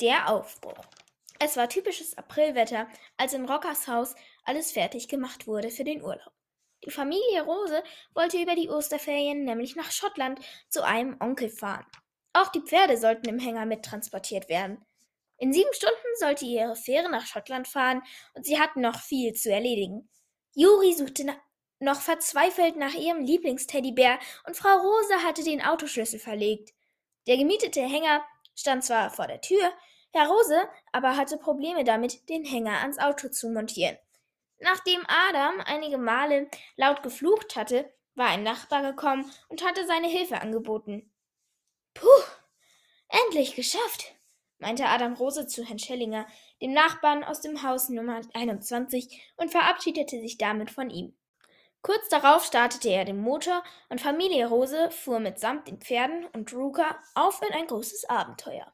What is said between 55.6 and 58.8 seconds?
den Pferden und Ruka auf in ein großes Abenteuer.